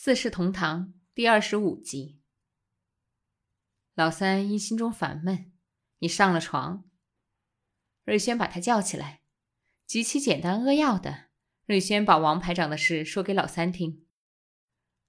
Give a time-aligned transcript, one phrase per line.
[0.00, 2.20] 四世同堂第二十五集。
[3.94, 5.52] 老三因心中烦闷，
[5.98, 6.88] 已上了床。
[8.04, 9.22] 瑞轩把他叫起来，
[9.88, 11.30] 极其简单扼要的，
[11.66, 14.06] 瑞轩把王排长的事说给老三听。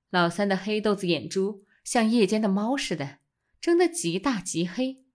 [0.09, 3.19] 老三的黑豆子眼珠像夜间的猫似的，
[3.61, 5.05] 睁得极大极黑，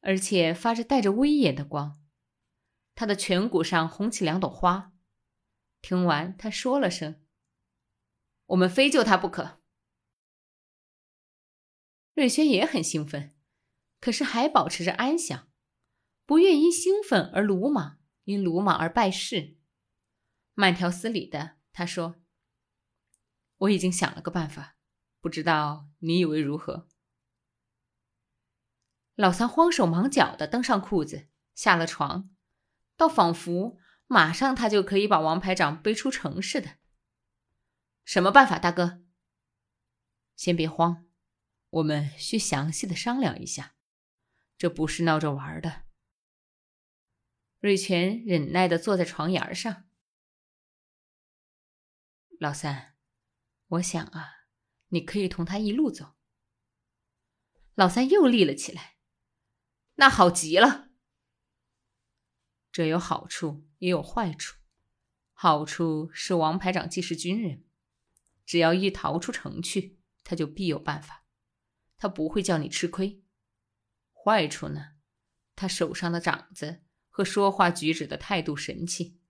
[0.00, 1.98] 而且发着带着威严的光。
[2.94, 4.92] 他的颧骨上红起两朵花。
[5.80, 7.18] 听完，他说了声。
[8.46, 9.60] 我们非救他不可。
[12.14, 13.34] 瑞轩也很兴奋，
[14.00, 15.48] 可是还保持着安详，
[16.26, 19.56] 不愿因兴奋而鲁莽，因鲁莽而败事。
[20.54, 22.16] 慢条斯理的，他说
[23.56, 24.76] ：“我已经想了个办法，
[25.20, 26.88] 不知道你以为如何？”
[29.14, 32.30] 老三慌手忙脚的登上裤子，下了床，
[32.96, 36.76] 倒仿佛马上他就可以把王排长背出城似的。
[38.04, 39.02] 什么办法，大哥？
[40.34, 41.06] 先别慌，
[41.70, 43.76] 我们需详细的商量一下，
[44.58, 45.84] 这不是闹着玩的。
[47.60, 49.88] 瑞全忍耐的坐在床沿上。
[52.40, 52.96] 老三，
[53.68, 54.48] 我想啊，
[54.88, 56.16] 你可以同他一路走。
[57.74, 58.96] 老三又立了起来，
[59.94, 60.90] 那好极了。
[62.72, 64.58] 这有好处，也有坏处。
[65.32, 67.64] 好处是王排长既是军人。
[68.44, 71.24] 只要一逃出城去，他就必有办法，
[71.96, 73.22] 他不会叫你吃亏。
[74.12, 74.96] 坏处呢，
[75.54, 79.20] 他手上的掌子和说话举止的态度神气，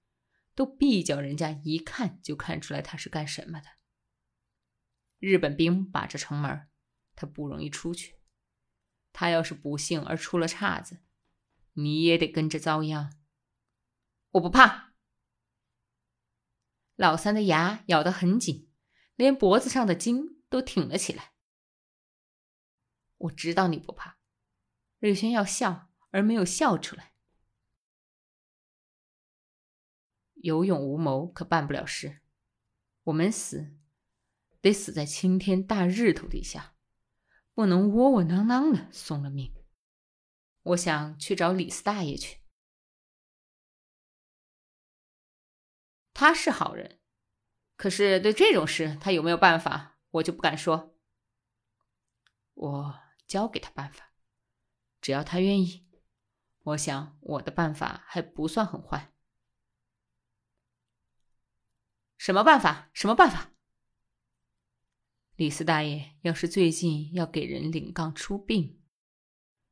[0.55, 3.69] 都必叫人家一看就看出来他是干什么的。
[5.19, 6.69] 日本兵把着城门，
[7.15, 8.19] 他不容易出去。
[9.13, 11.01] 他要是不幸而出了岔子，
[11.75, 13.19] 你也得跟着遭殃。
[14.31, 14.95] 我不怕。
[16.97, 18.72] 老三的牙咬得很紧。
[19.23, 21.33] 连脖子上的筋都挺了起来。
[23.19, 24.19] 我知道你不怕，
[24.99, 27.15] 瑞轩要笑而没有笑出来。
[30.35, 32.21] 有勇无谋可办不了事，
[33.05, 33.79] 我们死
[34.61, 36.75] 得死在青天大日头底下，
[37.55, 39.55] 不能窝窝囊囊的送了命。
[40.63, 42.41] 我想去找李四大爷去，
[46.13, 46.99] 他是好人。
[47.83, 50.97] 可是对这种事，他有没有办法，我就不敢说。
[52.55, 54.13] 我教给他办法，
[55.01, 55.85] 只要他愿意，
[56.63, 59.13] 我想我的办法还不算很坏。
[62.17, 62.89] 什么办法？
[62.93, 63.51] 什么办法？
[65.35, 68.81] 李四大爷要是最近要给人领杠出殡，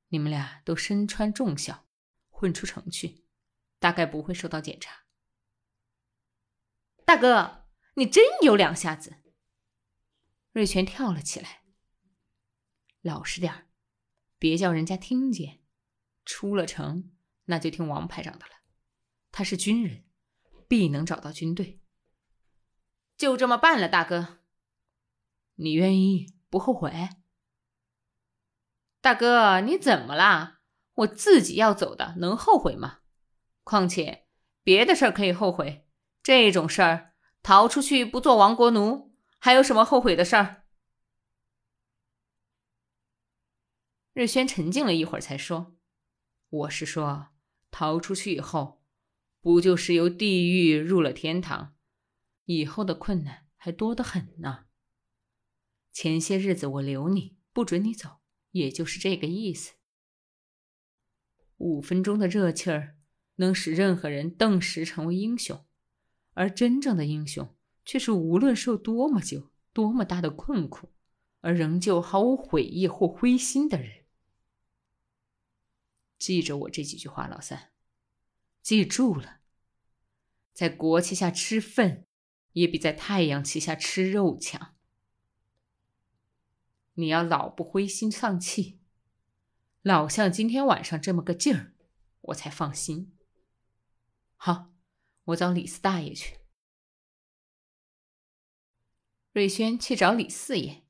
[0.09, 1.87] 你们俩都身穿重孝，
[2.28, 3.25] 混出城去，
[3.78, 5.04] 大概不会受到检查。
[7.04, 7.59] 大哥。
[8.00, 9.16] 你真有两下子！
[10.53, 11.61] 瑞全跳了起来。
[13.03, 13.69] 老实点
[14.38, 15.61] 别叫人家听见。
[16.25, 17.12] 出了城，
[17.44, 18.53] 那就听王排长的了。
[19.31, 20.06] 他是军人，
[20.66, 21.83] 必能找到军队。
[23.19, 24.38] 就这么办了，大哥。
[25.56, 27.11] 你愿意不后悔？
[29.03, 30.62] 大哥，你怎么啦？
[30.94, 33.00] 我自己要走的，能后悔吗？
[33.62, 34.27] 况且
[34.62, 35.87] 别的事儿可以后悔，
[36.22, 37.09] 这种事儿。
[37.42, 40.64] 逃出去不做亡国奴，还有什么后悔的事儿？
[44.12, 45.76] 日轩沉静了一会儿，才说
[46.50, 47.28] ：“我是说，
[47.70, 48.84] 逃出去以后，
[49.40, 51.74] 不就是由地狱入了天堂？
[52.44, 54.66] 以后的困难还多得很呢。
[55.92, 58.18] 前些日子我留你，不准你走，
[58.50, 59.74] 也就是这个意思。
[61.56, 62.98] 五分钟的热气儿，
[63.36, 65.64] 能使任何人顿时成为英雄。”
[66.40, 70.90] 而真正的英雄，却是无论受多么久、多么大的困苦，
[71.42, 74.06] 而仍旧毫无悔意或灰心的人。
[76.18, 77.72] 记着我这几句话，老三，
[78.62, 79.40] 记住了。
[80.54, 82.06] 在国旗下吃粪，
[82.54, 84.75] 也比在太阳旗下吃肉强。
[86.94, 88.81] 你要老不灰心丧气，
[89.82, 91.75] 老像今天晚上这么个劲儿，
[92.22, 93.14] 我才放心。
[94.36, 94.69] 好。
[95.31, 96.38] 我找李四大爷去。
[99.32, 100.85] 瑞轩去找李四爷，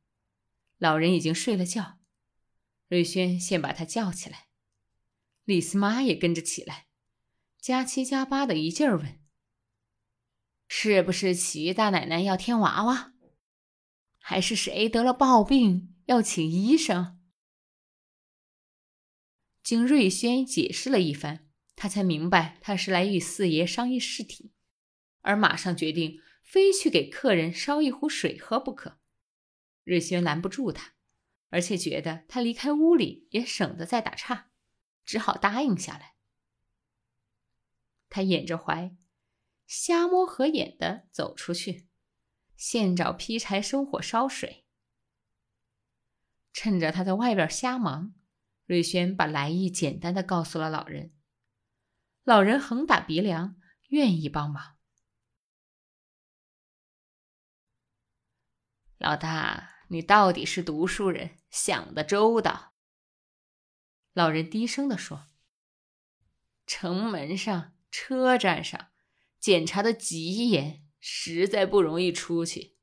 [0.78, 1.98] 老人已经睡了觉。
[2.88, 4.48] 瑞轩先把他叫起来，
[5.44, 6.88] 李四妈也跟着起来，
[7.58, 9.20] 加七加八的一劲儿问
[10.66, 13.12] ：“是不是齐大奶奶要添娃娃，
[14.18, 17.20] 还是谁得了暴病要请医生？”
[19.62, 21.49] 经瑞轩解释了一番。
[21.82, 24.52] 他才明白，他是来与四爷商议事体，
[25.22, 28.98] 而马上决定非去给客人烧一壶水喝不可。
[29.82, 30.92] 瑞轩拦不住他，
[31.48, 34.50] 而且觉得他离开屋里也省得再打岔，
[35.06, 36.16] 只好答应下来。
[38.10, 38.94] 他掩着怀，
[39.66, 41.88] 瞎摸合眼的走出去，
[42.56, 44.66] 现找劈柴生火烧水。
[46.52, 48.12] 趁着他在外边瞎忙，
[48.66, 51.14] 瑞轩把来意简单的告诉了老人。
[52.24, 53.56] 老人横打鼻梁，
[53.88, 54.76] 愿意帮忙。
[58.98, 62.74] 老大，你到底是读书人，想的周到。
[64.12, 65.26] 老人低声的说
[66.66, 68.90] ：“城门上、车站上
[69.38, 72.76] 检查的极严，实在不容易出去。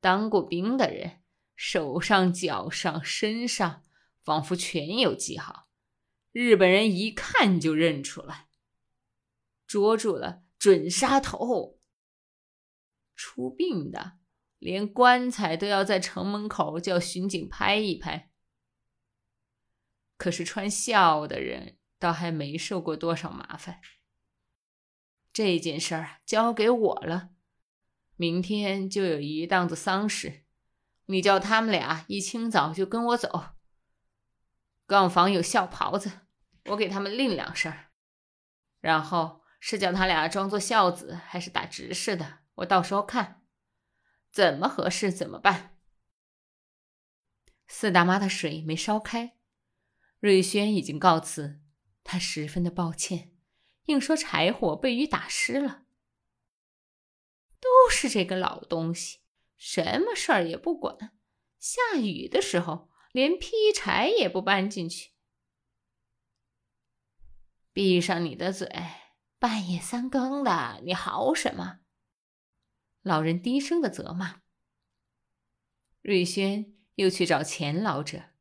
[0.00, 1.20] 当过兵的人。”
[1.54, 3.84] 手上、脚上、身上，
[4.24, 5.68] 仿佛全有记号，
[6.32, 8.48] 日本人一看就认出来。
[9.66, 11.78] 捉住了，准杀头。
[13.14, 14.18] 出殡的，
[14.58, 18.30] 连棺材都要在城门口叫巡警拍一拍。
[20.16, 23.80] 可是穿孝的人，倒还没受过多少麻烦。
[25.32, 27.30] 这件事儿交给我了，
[28.16, 30.44] 明天就有一档子丧事。
[31.06, 33.56] 你叫他们俩一清早就跟我走。
[34.92, 36.20] 杠房有孝袍子，
[36.66, 37.72] 我给他们另两身
[38.78, 43.42] 然后是叫他俩装作孝子，还是打执事的，我到时候看
[44.30, 45.78] 怎么合适怎么办。
[47.66, 49.38] 四大妈的水没烧开，
[50.20, 51.62] 瑞轩已经告辞，
[52.04, 53.34] 他十分的抱歉，
[53.86, 55.84] 硬说柴火被雨打湿了。
[57.58, 59.20] 都是这个老东西。
[59.56, 61.16] 什么事儿也不管，
[61.58, 65.12] 下雨的时候连劈柴也不搬进去。
[67.72, 68.68] 闭上你的嘴！
[69.38, 71.80] 半夜三更的，你嚎什么？
[73.02, 74.42] 老人低声的责骂。
[76.00, 78.31] 瑞轩又去找钱老者。